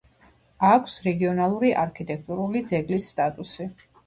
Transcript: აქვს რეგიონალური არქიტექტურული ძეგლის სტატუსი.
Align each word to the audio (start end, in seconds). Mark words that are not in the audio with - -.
აქვს 0.69 0.95
რეგიონალური 1.07 1.71
არქიტექტურული 1.83 2.65
ძეგლის 2.73 3.13
სტატუსი. 3.15 3.71